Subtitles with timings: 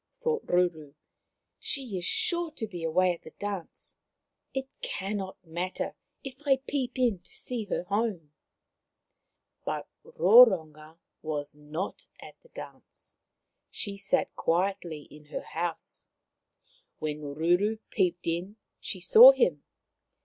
[0.15, 0.95] thought Ruru."
[1.59, 3.97] She is sure to be away at the dance.
[4.51, 5.93] It cannot matter
[6.23, 8.31] if I peep in to see her home."
[9.63, 13.15] But Roronga was not at the dance.
[13.69, 16.07] She sat quietly in her house.
[16.97, 19.61] When Ruru peeped in she saw him.